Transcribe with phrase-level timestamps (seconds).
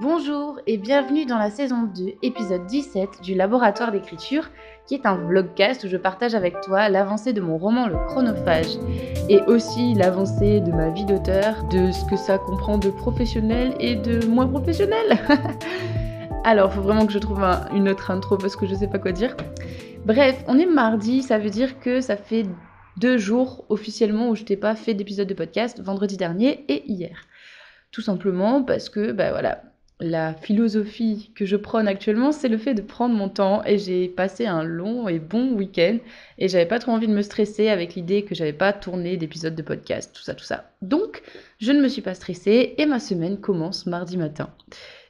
[0.00, 4.48] Bonjour et bienvenue dans la saison 2, épisode 17 du Laboratoire d'écriture,
[4.86, 8.78] qui est un vlogcast où je partage avec toi l'avancée de mon roman Le Chronophage
[9.28, 13.96] et aussi l'avancée de ma vie d'auteur, de ce que ça comprend de professionnel et
[13.96, 15.18] de moins professionnel.
[16.44, 17.42] Alors, faut vraiment que je trouve
[17.74, 19.36] une autre intro parce que je sais pas quoi dire.
[20.06, 22.46] Bref, on est mardi, ça veut dire que ça fait
[22.98, 27.22] deux jours officiellement où je t'ai pas fait d'épisode de podcast, vendredi dernier et hier.
[27.90, 29.62] Tout simplement parce que, bah voilà,
[30.00, 34.08] la philosophie que je prône actuellement, c'est le fait de prendre mon temps et j'ai
[34.08, 35.98] passé un long et bon week-end
[36.38, 39.56] et j'avais pas trop envie de me stresser avec l'idée que j'avais pas tourné d'épisode
[39.56, 40.70] de podcast, tout ça, tout ça.
[40.82, 41.22] Donc,
[41.58, 44.50] je ne me suis pas stressée et ma semaine commence mardi matin.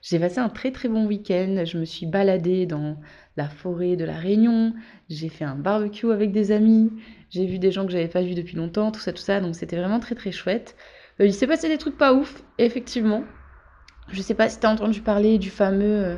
[0.00, 2.96] J'ai passé un très très bon week-end, je me suis baladée dans
[3.36, 4.72] la forêt de la Réunion,
[5.10, 6.90] j'ai fait un barbecue avec des amis,
[7.30, 9.54] j'ai vu des gens que j'avais pas vus depuis longtemps, tout ça, tout ça, donc
[9.54, 10.76] c'était vraiment très très chouette.
[11.20, 13.24] Euh, il s'est passé des trucs pas ouf, effectivement,
[14.10, 16.16] je sais pas si tu as entendu parler du fameux euh,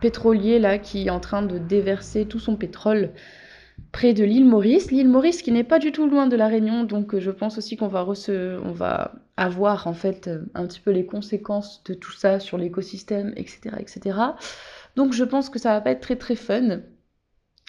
[0.00, 3.10] pétrolier là qui est en train de déverser tout son pétrole
[3.92, 4.90] près de l'île Maurice.
[4.90, 7.58] L'île Maurice qui n'est pas du tout loin de la Réunion, donc euh, je pense
[7.58, 11.94] aussi qu'on va, on va avoir en fait euh, un petit peu les conséquences de
[11.94, 14.18] tout ça sur l'écosystème, etc., etc.
[14.96, 16.80] Donc je pense que ça va pas être très très fun.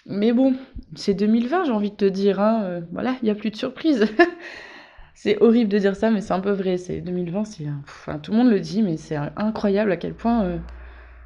[0.06, 0.56] Mais bon,
[0.96, 2.40] c'est 2020, j'ai envie de te dire.
[2.40, 4.06] Hein, voilà, il n'y a plus de surprise.
[5.14, 6.76] C'est horrible de dire ça, mais c'est un peu vrai.
[6.76, 10.44] C'est 2020, c'est, enfin, tout le monde le dit, mais c'est incroyable à quel point
[10.44, 10.58] euh,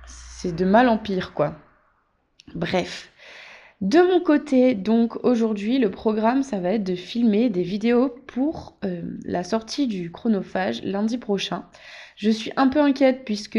[0.06, 1.56] c'est de mal en pire, quoi.
[2.54, 3.10] Bref.
[3.80, 8.78] De mon côté, donc aujourd'hui, le programme, ça va être de filmer des vidéos pour
[8.84, 11.64] euh, la sortie du chronophage lundi prochain.
[12.16, 13.58] Je suis un peu inquiète puisque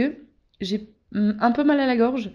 [0.62, 2.32] j'ai un peu mal à la gorge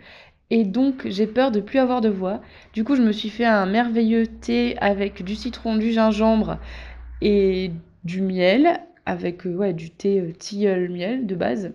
[0.50, 2.40] et donc j'ai peur de plus avoir de voix.
[2.74, 6.58] Du coup, je me suis fait un merveilleux thé avec du citron, du gingembre
[7.20, 7.70] et
[8.04, 11.72] du miel avec euh, ouais, du thé euh, tilleul miel de base.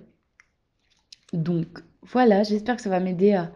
[1.33, 1.67] Donc
[2.01, 3.51] voilà, j'espère que ça va m'aider à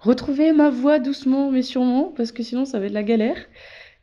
[0.00, 3.38] retrouver ma voix doucement mais sûrement parce que sinon ça va être la galère.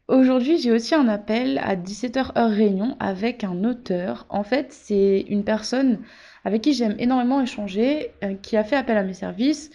[0.09, 4.25] Aujourd'hui, j'ai aussi un appel à 17h heure réunion avec un auteur.
[4.29, 5.99] En fait, c'est une personne
[6.43, 9.71] avec qui j'aime énormément échanger, euh, qui a fait appel à mes services.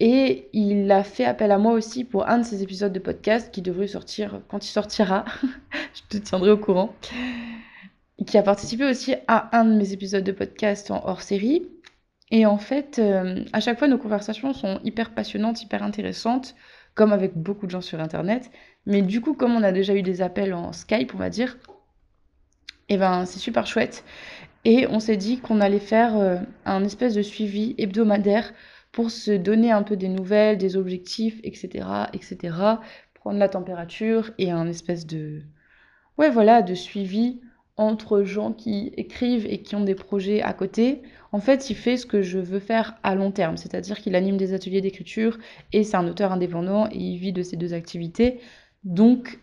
[0.00, 3.50] Et il a fait appel à moi aussi pour un de ses épisodes de podcast
[3.52, 5.26] qui devrait sortir quand il sortira.
[5.94, 6.94] Je te tiendrai au courant
[8.26, 11.66] qui a participé aussi à un de mes épisodes de podcast en hors série.
[12.30, 16.54] Et en fait, euh, à chaque fois, nos conversations sont hyper passionnantes, hyper intéressantes,
[16.94, 18.50] comme avec beaucoup de gens sur Internet.
[18.86, 21.56] Mais du coup, comme on a déjà eu des appels en Skype, on va dire,
[22.88, 24.04] et eh ben c'est super chouette.
[24.64, 28.52] Et on s'est dit qu'on allait faire euh, un espèce de suivi hebdomadaire
[28.92, 32.56] pour se donner un peu des nouvelles, des objectifs, etc., etc.,
[33.14, 35.42] prendre la température et un espèce de,
[36.18, 37.40] ouais, voilà, de suivi
[37.76, 41.02] entre gens qui écrivent et qui ont des projets à côté.
[41.32, 44.36] En fait, il fait ce que je veux faire à long terme, c'est-à-dire qu'il anime
[44.36, 45.38] des ateliers d'écriture
[45.72, 48.40] et c'est un auteur indépendant et il vit de ces deux activités.
[48.84, 49.38] Donc,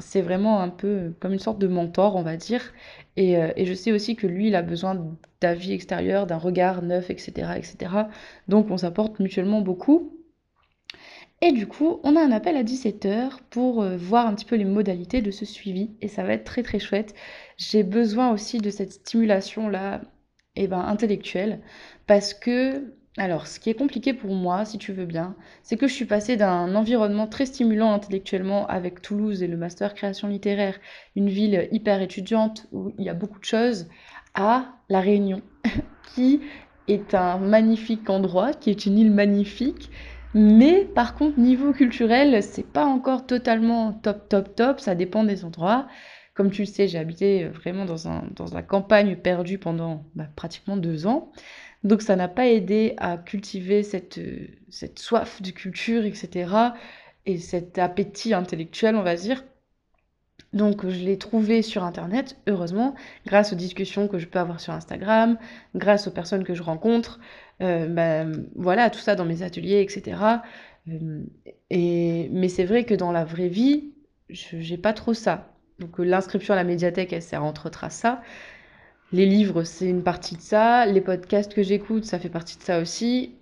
[0.00, 2.72] c'est vraiment un peu comme une sorte de mentor, on va dire.
[3.16, 7.10] Et, euh, je sais aussi que lui, il a besoin d'avis extérieurs, d'un regard neuf,
[7.10, 7.76] etc., etc.
[8.48, 10.12] Donc, on s'apporte mutuellement beaucoup.
[11.42, 14.56] Et du coup, on a un appel à 17h pour euh, voir un petit peu
[14.56, 17.14] les modalités de ce suivi et ça va être très très chouette.
[17.56, 20.02] J'ai besoin aussi de cette stimulation-là
[20.56, 21.60] eh ben, intellectuelle
[22.06, 25.88] parce que, alors ce qui est compliqué pour moi, si tu veux bien, c'est que
[25.88, 30.78] je suis passée d'un environnement très stimulant intellectuellement avec Toulouse et le master création littéraire,
[31.16, 33.88] une ville hyper étudiante où il y a beaucoup de choses,
[34.34, 35.42] à La Réunion,
[36.14, 36.40] qui
[36.86, 39.90] est un magnifique endroit, qui est une île magnifique,
[40.34, 44.80] mais par contre, niveau culturel, c'est pas encore totalement top, top, top.
[44.80, 45.88] Ça dépend des endroits.
[46.34, 50.76] Comme tu le sais, j'ai habité euh, vraiment dans, la campagne perdue pendant bah, pratiquement
[50.76, 51.32] deux ans.
[51.84, 56.52] Donc ça n'a pas aidé à cultiver cette, euh, cette soif de culture, etc.
[57.26, 59.44] Et cet appétit intellectuel, on va dire.
[60.52, 64.72] Donc je l'ai trouvé sur Internet, heureusement, grâce aux discussions que je peux avoir sur
[64.72, 65.38] Instagram,
[65.76, 67.20] grâce aux personnes que je rencontre,
[67.62, 68.24] euh, bah,
[68.56, 70.18] voilà, tout ça dans mes ateliers, etc.
[70.88, 71.22] Euh,
[71.70, 73.92] et, mais c'est vrai que dans la vraie vie,
[74.28, 75.52] j'ai pas trop ça.
[75.78, 78.20] Donc l'inscription à la médiathèque, elle sert entre autres ça.
[79.12, 80.86] Les livres, c'est une partie de ça.
[80.86, 83.34] Les podcasts que j'écoute, ça fait partie de ça aussi.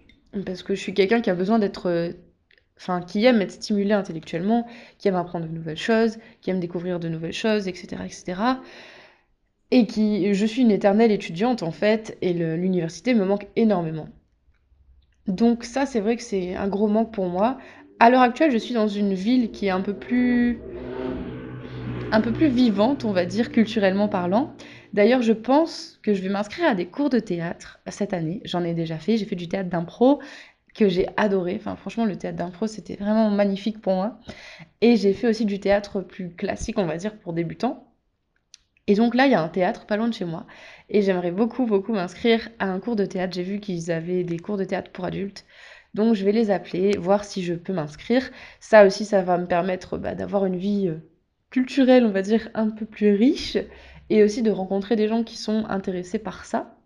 [0.46, 2.14] Parce que je suis quelqu'un qui a besoin d'être
[2.78, 4.66] enfin qui aime être stimulé intellectuellement,
[4.98, 8.40] qui aime apprendre de nouvelles choses, qui aime découvrir de nouvelles choses, etc., etc.
[9.70, 14.08] Et qui, je suis une éternelle étudiante en fait, et l'université me manque énormément.
[15.26, 17.58] Donc ça, c'est vrai que c'est un gros manque pour moi.
[18.00, 20.60] À l'heure actuelle, je suis dans une ville qui est un peu plus
[22.10, 24.54] un peu plus vivante, on va dire culturellement parlant.
[24.92, 28.40] D'ailleurs, je pense que je vais m'inscrire à des cours de théâtre cette année.
[28.44, 30.20] J'en ai déjà fait, j'ai fait du théâtre d'impro
[30.74, 31.56] que j'ai adoré.
[31.56, 34.18] Enfin, franchement, le théâtre d'impro, c'était vraiment magnifique pour moi.
[34.80, 37.84] Et j'ai fait aussi du théâtre plus classique, on va dire, pour débutants.
[38.86, 40.46] Et donc là, il y a un théâtre pas loin de chez moi.
[40.88, 43.34] Et j'aimerais beaucoup, beaucoup m'inscrire à un cours de théâtre.
[43.34, 45.44] J'ai vu qu'ils avaient des cours de théâtre pour adultes.
[45.94, 48.30] Donc je vais les appeler, voir si je peux m'inscrire.
[48.60, 50.98] Ça aussi, ça va me permettre bah, d'avoir une vie euh,
[51.50, 53.58] culturelle, on va dire, un peu plus riche.
[54.10, 56.78] Et aussi de rencontrer des gens qui sont intéressés par ça.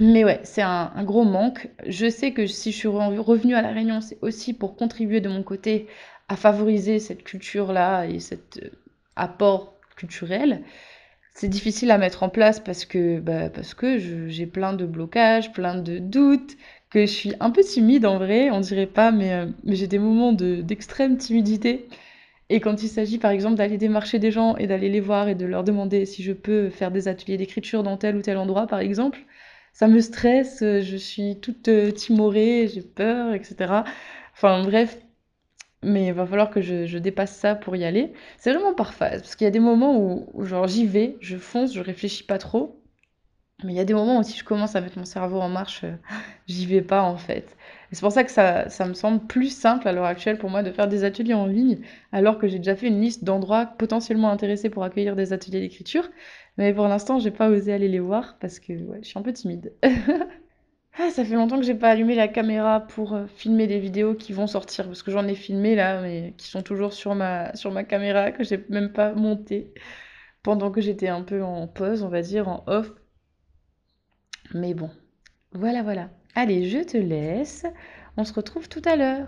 [0.00, 1.68] Mais ouais, c'est un, gros manque.
[1.86, 5.28] Je sais que si je suis revenue à La Réunion, c'est aussi pour contribuer de
[5.28, 5.86] mon côté
[6.28, 8.70] à favoriser cette culture-là et cet euh,
[9.14, 10.62] apport culturel.
[11.34, 15.76] C'est difficile à mettre en place parce que, bah, que j'ai plein de blocages, plein
[15.76, 16.56] de doutes,
[16.90, 19.88] que je suis un peu timide en vrai, on dirait pas, mais, euh, mais j'ai
[19.88, 21.88] des moments d'extrême timidité.
[22.50, 25.34] Et quand il s'agit par exemple d'aller démarcher des gens et d'aller les voir et
[25.34, 28.66] de leur demander si je peux faire des ateliers d'écriture dans tel ou tel endroit
[28.66, 29.20] par exemple,
[29.72, 33.84] ça me stresse, je suis toute euh, timorée, j'ai peur, etc.
[34.34, 34.98] Enfin bref,
[35.84, 38.12] mais il va falloir que je, dépasse ça pour y aller.
[38.38, 41.36] C'est vraiment par phase, parce qu'il y a des moments où, genre j'y vais, je
[41.36, 42.80] fonce, je réfléchis pas trop.
[43.64, 45.48] Mais il y a des moments où si je commence à mettre mon cerveau en
[45.48, 45.96] marche, euh,
[46.46, 47.56] j'y vais pas en fait.
[47.90, 50.50] Et c'est pour ça que ça, ça me semble plus simple à l'heure actuelle pour
[50.50, 51.78] moi de faire des ateliers en ligne,
[52.12, 56.08] alors que j'ai déjà fait une liste d'endroits potentiellement intéressés pour accueillir des ateliers d'écriture.
[56.58, 59.32] Mais pour l'instant, j'ai pas osé aller les voir parce que je suis un peu
[59.32, 59.72] timide.
[60.96, 64.14] Ah, ça fait longtemps que j'ai pas allumé la caméra pour euh, filmer des vidéos
[64.14, 67.54] qui vont sortir parce que j'en ai filmé là, mais qui sont toujours sur ma,
[67.56, 69.72] sur ma caméra que j'ai même pas montée
[70.42, 72.92] pendant que j'étais un peu en pause, on va dire, en off.
[74.54, 74.88] Mais bon,
[75.52, 76.10] voilà, voilà.
[76.36, 77.66] Allez, je te laisse.
[78.16, 79.26] On se retrouve tout à l'heure.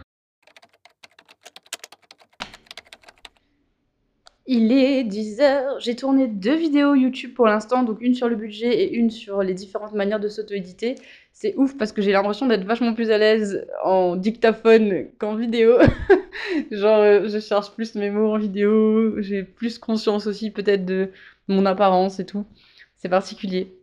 [4.49, 8.85] Il est 10h, j'ai tourné deux vidéos YouTube pour l'instant, donc une sur le budget
[8.85, 10.95] et une sur les différentes manières de s'auto-éditer.
[11.33, 15.79] C'est ouf parce que j'ai l'impression d'être vachement plus à l'aise en dictaphone qu'en vidéo.
[16.71, 21.11] Genre, euh, je cherche plus mes mots en vidéo, j'ai plus conscience aussi peut-être de
[21.49, 22.47] mon apparence et tout.
[22.95, 23.77] C'est particulier.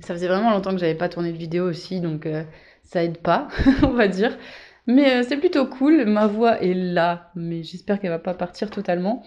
[0.00, 2.42] Ça faisait vraiment longtemps que j'avais pas tourné de vidéo aussi, donc euh,
[2.82, 3.48] ça aide pas,
[3.82, 4.36] on va dire.
[4.86, 8.70] Mais euh, c'est plutôt cool, ma voix est là, mais j'espère qu'elle va pas partir
[8.70, 9.24] totalement.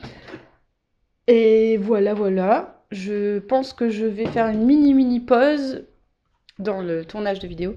[1.28, 2.84] Et voilà, voilà.
[2.92, 5.86] Je pense que je vais faire une mini mini pause
[6.60, 7.76] dans le tournage de vidéo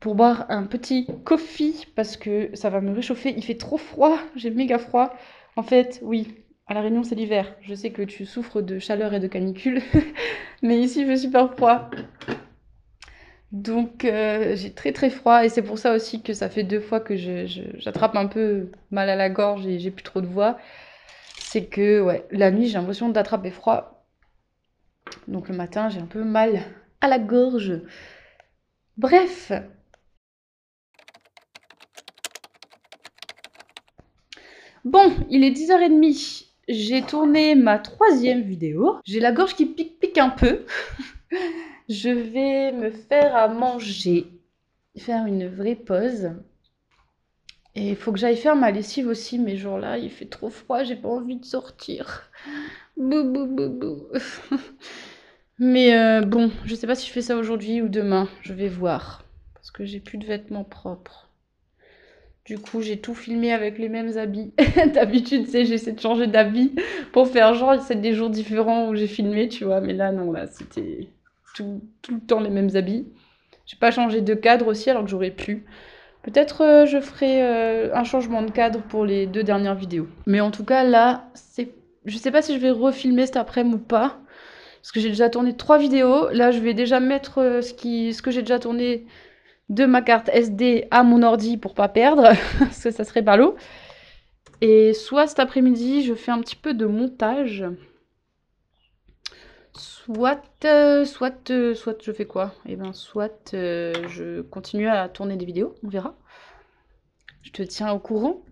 [0.00, 3.34] pour boire un petit coffee parce que ça va me réchauffer.
[3.36, 5.12] Il fait trop froid, j'ai méga froid.
[5.56, 6.28] En fait, oui,
[6.70, 7.52] à La Réunion c'est l'hiver.
[7.62, 9.82] Je sais que tu souffres de chaleur et de canicule,
[10.62, 11.90] mais ici je suis super froid.
[13.50, 16.80] Donc euh, j'ai très très froid et c'est pour ça aussi que ça fait deux
[16.80, 20.58] fois que j'attrape un peu mal à la gorge et j'ai plus trop de voix.
[21.40, 24.06] C'est que la nuit j'ai l'impression d'attraper froid.
[25.26, 26.60] Donc le matin j'ai un peu mal
[27.00, 27.80] à la gorge.
[28.96, 29.50] Bref.
[34.84, 36.49] Bon, il est 10h30.
[36.72, 39.00] J'ai tourné ma troisième vidéo.
[39.04, 40.64] J'ai la gorge qui pique pique un peu.
[41.88, 44.28] Je vais me faire à manger,
[44.96, 46.30] faire une vraie pause.
[47.74, 50.48] Et il faut que j'aille faire ma lessive aussi, mais genre là, il fait trop
[50.48, 52.30] froid, j'ai pas envie de sortir.
[52.96, 54.06] Bou, bou, bou, bou.
[55.58, 58.68] mais euh, bon, je sais pas si je fais ça aujourd'hui ou demain, je vais
[58.68, 59.24] voir.
[59.54, 61.29] Parce que j'ai plus de vêtements propres.
[62.50, 64.52] Du coup, j'ai tout filmé avec les mêmes habits.
[64.92, 66.74] D'habitude, tu sais, j'essaie de changer d'habit
[67.12, 69.80] pour faire genre, c'est des jours différents où j'ai filmé, tu vois.
[69.80, 71.06] Mais là, non, là, c'était
[71.54, 73.06] tout, le temps les mêmes habits.
[73.66, 75.64] J'ai pas changé de cadre aussi alors que j'aurais pu.
[76.24, 80.08] Peut-être euh, je ferai euh, un changement de cadre pour les deux dernières vidéos.
[80.26, 81.70] Mais en tout cas là, c'est
[82.04, 84.18] je sais pas si je vais refilmer cet après-midi ou pas.
[84.82, 86.28] Parce que j'ai déjà tourné trois vidéos.
[86.30, 88.12] Là, je vais déjà mettre euh, ce, qui...
[88.12, 89.06] ce que j'ai déjà tourné
[89.70, 92.22] de ma carte SD à mon ordi pour pas perdre.
[92.58, 93.56] parce que ça serait ballot.
[94.60, 97.64] Et soit cet après-midi, je fais un petit peu de montage.
[99.72, 102.52] Soit, euh, soit, euh, soit je fais quoi?
[102.66, 106.16] Eh bien, soit euh, je continue à tourner des vidéos, on verra.
[107.42, 108.42] Je te tiens au courant.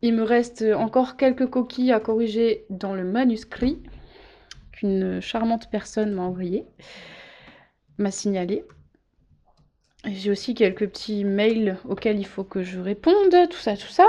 [0.00, 3.82] Il me reste encore quelques coquilles à corriger dans le manuscrit
[4.72, 6.66] qu'une charmante personne m'a envoyé,
[7.98, 8.64] m'a signalé.
[10.06, 14.06] J'ai aussi quelques petits mails auxquels il faut que je réponde, tout ça, tout ça.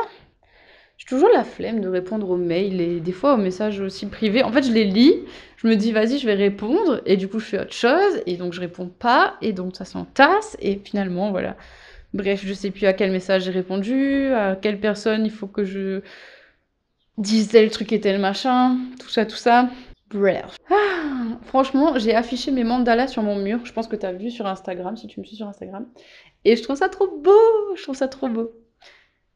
[0.97, 4.43] J'ai toujours la flemme de répondre aux mails et des fois aux messages aussi privés.
[4.43, 5.13] En fait, je les lis,
[5.57, 8.37] je me dis vas-y, je vais répondre et du coup, je fais autre chose et
[8.37, 11.55] donc je réponds pas et donc ça s'entasse et finalement, voilà.
[12.13, 15.65] Bref, je sais plus à quel message j'ai répondu, à quelle personne il faut que
[15.65, 16.01] je
[17.17, 19.69] dise tel truc et tel machin, tout ça, tout ça.
[20.69, 23.65] Ah, franchement, j'ai affiché mes mandalas sur mon mur.
[23.65, 25.87] Je pense que tu as vu sur Instagram, si tu me suis sur Instagram.
[26.43, 27.75] Et je trouve ça trop beau.
[27.75, 28.51] Je trouve ça trop beau.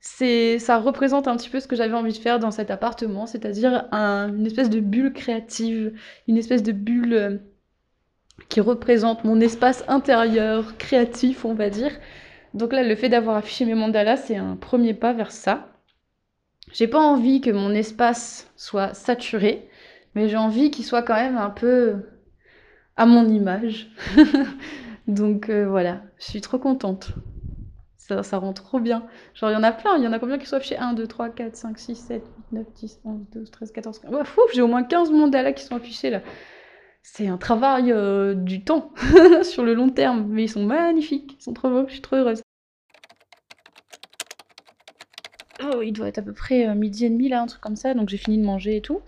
[0.01, 3.25] C'est, ça représente un petit peu ce que j'avais envie de faire dans cet appartement,
[3.25, 5.93] c'est-à-dire une espèce de bulle créative,
[6.27, 7.37] une espèce de bulle euh,
[8.47, 11.91] qui représente mon espace intérieur créatif, on va dire.
[12.53, 15.67] Donc là, le fait d'avoir affiché mes mandalas, c'est un premier pas vers ça.
[16.71, 19.68] J'ai pas envie que mon espace soit saturé,
[20.15, 21.97] mais j'ai envie qu'il soit quand même un peu
[22.97, 23.89] à mon image.
[25.07, 27.13] Donc euh, voilà, je suis trop contente.
[27.97, 29.05] Ça, ça rend trop bien.
[29.35, 29.97] Genre, il y en a plein.
[29.97, 32.23] Il y en a combien qui sont affichés 1, 2, 3, 4, 5, 6, 7,
[32.51, 34.11] 8, 9, 10, 11, 12, 13, 14, 15.
[34.11, 36.21] Ouais, fou, j'ai au moins 15 mandalas qui sont affichés là.
[37.01, 38.91] C'est un travail euh, du temps
[39.43, 42.17] sur le long terme, mais ils sont magnifiques, ils sont trop beaux, je suis trop
[42.17, 42.41] heureuse.
[45.63, 47.75] Oh, il doit être à peu près euh, midi et demi là, un truc comme
[47.75, 49.01] ça, donc j'ai fini de manger et tout.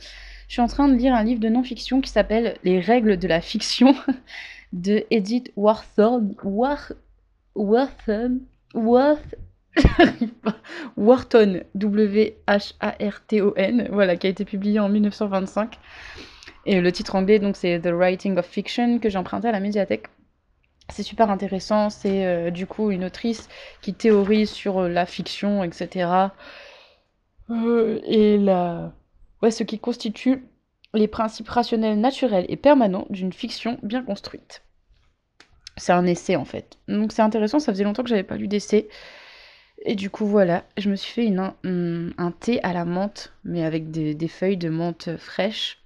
[0.52, 3.26] Je suis en train de lire un livre de non-fiction qui s'appelle Les règles de
[3.26, 3.96] la fiction
[4.74, 6.36] de Edith Wharton.
[6.44, 6.92] War...
[7.56, 8.42] Wharton.
[10.98, 11.62] Wharton.
[11.74, 13.88] W-H-A-R-T-O-N.
[13.94, 15.80] Voilà, qui a été publié en 1925.
[16.66, 19.62] Et le titre anglais, donc, c'est The Writing of Fiction, que j'ai emprunté à la
[19.62, 20.08] médiathèque.
[20.90, 21.90] C'est super intéressant.
[21.90, 23.48] C'est euh, du coup une autrice
[23.82, 26.10] qui théorise sur euh, la fiction, etc.
[27.50, 28.92] Euh, et la...
[29.42, 30.44] ouais, ce qui constitue
[30.94, 34.64] les principes rationnels naturels et permanents d'une fiction bien construite.
[35.78, 36.78] C'est un essai en fait.
[36.88, 38.90] Donc c'est intéressant, ça faisait longtemps que j'avais pas lu d'essai.
[39.84, 43.64] Et du coup voilà, je me suis fait une, un, thé à la menthe, mais
[43.64, 45.80] avec des, des feuilles de menthe fraîches.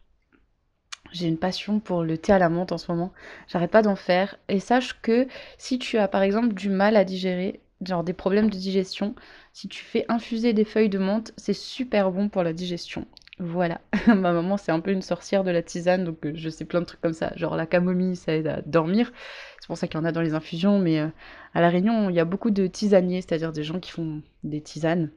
[1.11, 3.13] J'ai une passion pour le thé à la menthe en ce moment.
[3.47, 4.37] J'arrête pas d'en faire.
[4.49, 8.49] Et sache que si tu as par exemple du mal à digérer, genre des problèmes
[8.49, 9.15] de digestion,
[9.53, 13.05] si tu fais infuser des feuilles de menthe, c'est super bon pour la digestion.
[13.39, 16.63] Voilà, ma maman c'est un peu une sorcière de la tisane, donc euh, je sais
[16.63, 17.33] plein de trucs comme ça.
[17.35, 19.11] Genre la camomille, ça aide à dormir.
[19.59, 21.07] C'est pour ça qu'il y en a dans les infusions, mais euh,
[21.53, 24.61] à La Réunion, il y a beaucoup de tisaniers, c'est-à-dire des gens qui font des
[24.61, 25.11] tisanes,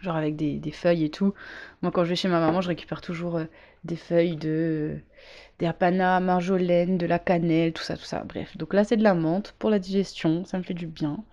[0.00, 1.34] genre avec des, feuilles et tout.
[1.82, 3.44] Moi quand je vais chez ma maman, je récupère toujours euh,
[3.84, 4.98] des feuilles de
[5.58, 8.22] des marjolaine, de la cannelle, tout ça, tout ça.
[8.24, 11.24] Bref, donc là c'est de la menthe pour la digestion, ça me fait du bien.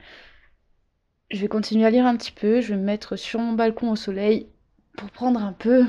[1.29, 3.91] Je vais continuer à lire un petit peu, je vais me mettre sur mon balcon
[3.91, 4.47] au soleil
[4.95, 5.85] pour prendre un peu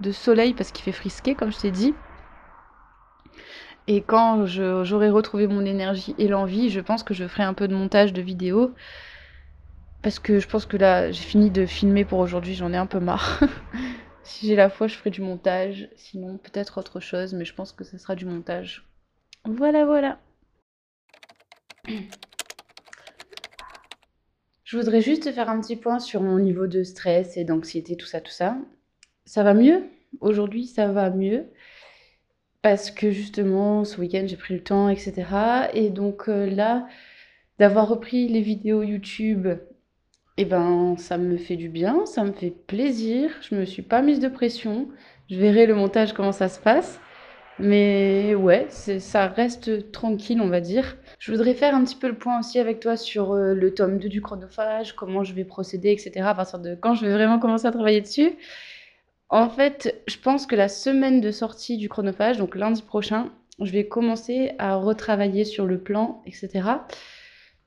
[0.00, 1.94] de soleil parce qu'il fait frisquer, comme je t'ai dit.
[3.86, 7.66] Et quand j'aurai retrouvé mon énergie et l'envie, je pense que je ferai un peu
[7.66, 8.72] de montage de vidéos.
[10.02, 12.86] Parce que je pense que là, j'ai fini de filmer pour aujourd'hui, j'en ai un
[12.86, 13.40] peu marre.
[14.22, 15.88] si j'ai la foi, je ferai du montage.
[15.96, 18.84] Sinon, peut-être autre chose, mais je pense que ce sera du montage.
[19.44, 20.18] Voilà, voilà.
[24.70, 28.06] Je voudrais juste faire un petit point sur mon niveau de stress et d'anxiété, tout
[28.06, 28.56] ça, tout ça.
[29.24, 29.82] Ça va mieux?
[30.20, 31.46] Aujourd'hui, ça va mieux.
[32.62, 35.24] Parce que justement, ce week-end, j'ai pris le temps, etc.
[35.74, 36.86] Et donc euh, là,
[37.58, 39.48] d'avoir repris les vidéos YouTube,
[40.36, 43.32] eh ben, ça me fait du bien, ça me fait plaisir.
[43.40, 44.86] Je me suis pas mise de pression.
[45.28, 47.00] Je verrai le montage, comment ça se passe.
[47.60, 50.96] Mais ouais, ça reste tranquille, on va dire.
[51.18, 53.98] Je voudrais faire un petit peu le point aussi avec toi sur euh, le tome
[53.98, 56.22] 2 du chronophage, comment je vais procéder, etc.
[56.22, 58.32] à partir de quand je vais vraiment commencer à travailler dessus.
[59.28, 63.70] En fait, je pense que la semaine de sortie du chronophage, donc lundi prochain, je
[63.70, 66.62] vais commencer à retravailler sur le plan, etc.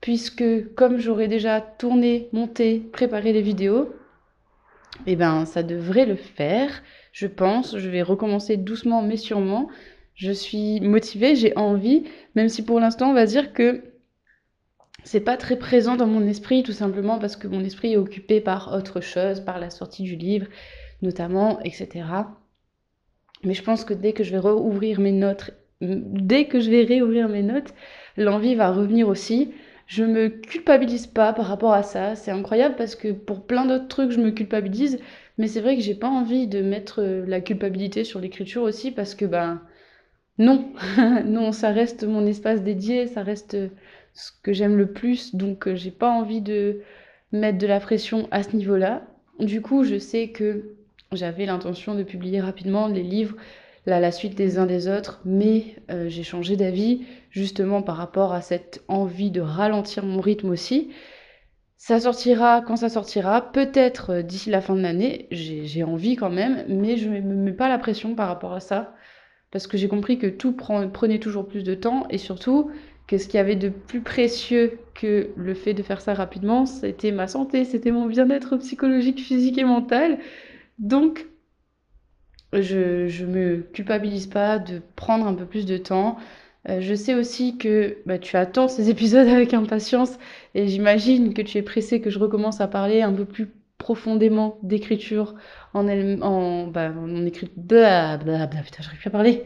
[0.02, 3.94] Puisque comme j'aurai déjà tourné, monté, préparé les vidéos,
[5.08, 6.84] eh ben ça devrait le faire
[7.14, 7.78] je pense.
[7.78, 9.70] Je vais recommencer doucement mais sûrement.
[10.16, 12.04] Je suis motivée, j'ai envie,
[12.36, 13.84] même si pour l'instant on va dire que
[15.04, 18.40] c'est pas très présent dans mon esprit, tout simplement parce que mon esprit est occupé
[18.40, 20.48] par autre chose, par la sortie du livre
[21.02, 22.06] notamment, etc.
[23.44, 26.84] Mais je pense que dès que je vais rouvrir mes notes, dès que je vais
[26.84, 27.74] réouvrir mes notes,
[28.16, 29.52] l'envie va revenir aussi.
[29.94, 32.16] Je me culpabilise pas par rapport à ça.
[32.16, 35.00] C'est incroyable parce que pour plein d'autres trucs, je me culpabilise.
[35.38, 38.90] Mais c'est vrai que j'ai pas envie de mettre euh, la culpabilité sur l'écriture aussi
[38.92, 39.62] parce que ben
[40.40, 40.74] non,
[41.26, 43.58] non, ça reste mon espace dédié, ça reste
[44.14, 46.82] ce que j'aime le plus, donc euh, j'ai pas envie de
[47.32, 49.04] mettre de la pression à ce niveau-là.
[49.40, 50.76] Du coup, je sais que
[51.12, 53.36] j'avais l'intention de publier rapidement les livres,
[53.86, 58.42] la suite des uns des autres, mais euh, j'ai changé d'avis justement par rapport à
[58.42, 60.92] cette envie de ralentir mon rythme aussi.
[61.78, 66.30] Ça sortira quand ça sortira, peut-être euh, d'ici la fin de l'année, j'ai envie quand
[66.30, 68.96] même, mais je ne me mets pas la pression par rapport à ça,
[69.52, 72.72] parce que j'ai compris que tout prenait toujours plus de temps, et surtout
[73.06, 76.66] que ce qu'il y avait de plus précieux que le fait de faire ça rapidement,
[76.66, 80.20] c'était ma santé, c'était mon bien-être psychologique, physique et mental.
[80.80, 81.28] Donc
[82.62, 86.18] je, je me culpabilise pas de prendre un peu plus de temps.
[86.70, 90.18] Euh, je sais aussi que bah, tu attends ces épisodes avec impatience
[90.56, 94.58] et j'imagine que tu es pressé que je recommence à parler un peu plus profondément
[94.64, 95.36] d'écriture
[95.74, 99.44] en elle en bah, en écrit bla bla bla putain j'arrive plus à parler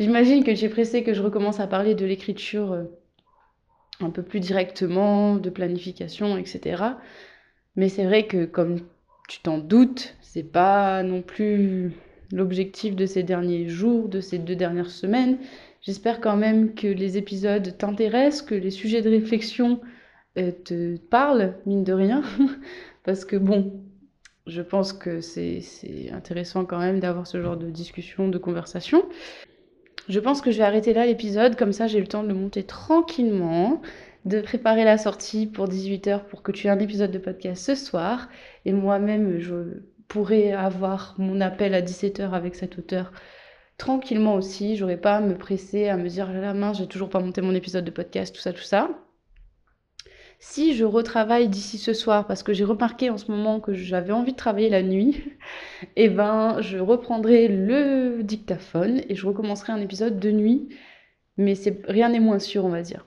[0.00, 2.84] j'imagine que tu es pressé que je recommence à parler de l'écriture euh,
[4.00, 6.82] un peu plus directement de planification etc
[7.76, 8.80] mais c'est vrai que comme
[9.28, 11.92] tu t'en doutes c'est pas non plus
[12.32, 15.38] l'objectif de ces derniers jours de ces deux dernières semaines
[15.82, 19.80] J'espère quand même que les épisodes t'intéressent, que les sujets de réflexion
[20.36, 22.22] euh, te parlent, mine de rien.
[23.04, 23.80] Parce que bon,
[24.46, 25.62] je pense que c'est
[26.12, 29.04] intéressant quand même d'avoir ce genre de discussion, de conversation.
[30.08, 32.34] Je pense que je vais arrêter là l'épisode, comme ça j'ai le temps de le
[32.34, 33.80] monter tranquillement,
[34.24, 37.74] de préparer la sortie pour 18h pour que tu aies un épisode de podcast ce
[37.74, 38.28] soir.
[38.64, 39.54] Et moi-même, je
[40.08, 43.12] pourrais avoir mon appel à 17h avec cet auteur
[43.76, 44.76] tranquillement aussi.
[44.76, 47.54] J'aurais pas à me presser, à me dire la main, j'ai toujours pas monté mon
[47.54, 48.90] épisode de podcast, tout ça, tout ça.
[50.40, 54.12] Si je retravaille d'ici ce soir, parce que j'ai remarqué en ce moment que j'avais
[54.12, 55.24] envie de travailler la nuit,
[55.96, 60.68] et eh ben je reprendrai le dictaphone et je recommencerai un épisode de nuit.
[61.36, 63.06] Mais c'est rien n'est moins sûr, on va dire.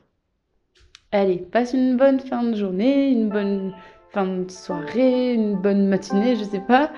[1.11, 3.73] Allez, passe une bonne fin de journée, une bonne
[4.11, 6.91] fin de soirée, une bonne matinée, je sais pas.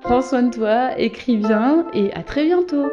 [0.00, 2.90] Prends soin de toi, écris bien et à très bientôt